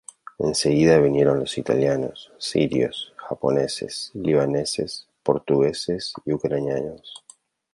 [0.39, 7.23] En seguida vinieron los italianos, sirios, japoneses, libaneses, portugueses y ucranianos.